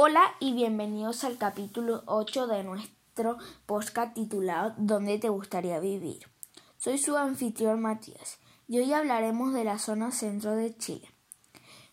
[0.00, 6.20] Hola y bienvenidos al capítulo 8 de nuestro podcast titulado ¿Dónde te gustaría vivir?
[6.76, 8.38] Soy su anfitrión Matías
[8.68, 11.08] y hoy hablaremos de la zona centro de Chile.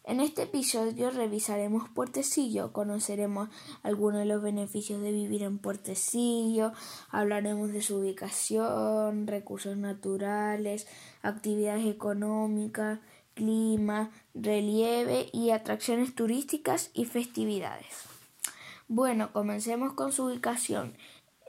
[0.03, 3.49] En este episodio revisaremos Puertecillo, conoceremos
[3.81, 6.73] algunos de los beneficios de vivir en Puertecillo,
[7.09, 10.85] hablaremos de su ubicación, recursos naturales,
[11.23, 12.99] actividades económicas,
[13.35, 18.05] clima, relieve y atracciones turísticas y festividades.
[18.87, 20.97] Bueno, comencemos con su ubicación.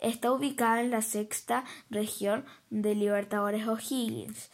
[0.02, 4.50] Está ubicada en la sexta región de Libertadores O'Higgins.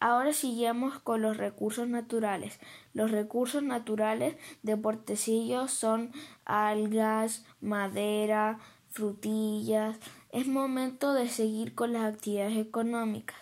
[0.00, 2.58] Ahora sigamos con los recursos naturales.
[2.92, 6.12] Los recursos naturales de Portecillo son
[6.44, 8.58] algas, madera,
[8.90, 9.98] frutillas.
[10.30, 13.38] Es momento de seguir con las actividades económicas.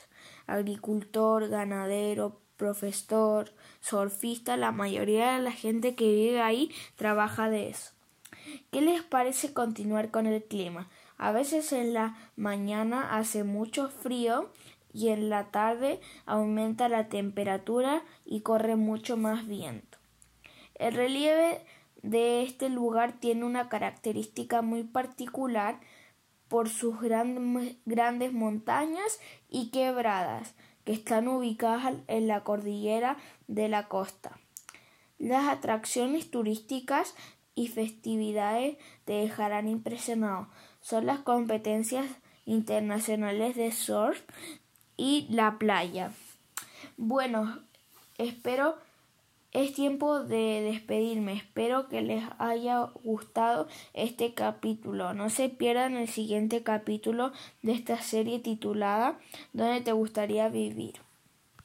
[0.46, 7.90] Agricultor, ganadero, profesor, surfista, la mayoría de la gente que vive ahí trabaja de eso.
[8.70, 10.88] ¿Qué les parece continuar con el clima?
[11.18, 14.52] A veces en la mañana hace mucho frío
[14.92, 19.98] y en la tarde aumenta la temperatura y corre mucho más viento.
[20.76, 21.64] El relieve
[22.02, 25.80] de este lugar tiene una característica muy particular
[26.46, 33.16] por sus grandes montañas y quebradas que están ubicadas en la cordillera
[33.46, 34.38] de la costa.
[35.18, 37.14] Las atracciones turísticas
[37.54, 40.48] y festividades te dejarán impresionado.
[40.80, 42.06] Son las competencias
[42.44, 44.20] internacionales de surf
[44.96, 46.12] y la playa.
[46.96, 47.60] Bueno,
[48.18, 48.76] espero
[49.52, 51.34] es tiempo de despedirme.
[51.34, 55.14] Espero que les haya gustado este capítulo.
[55.14, 59.18] No se pierdan el siguiente capítulo de esta serie titulada
[59.52, 60.94] ¿Dónde te gustaría vivir?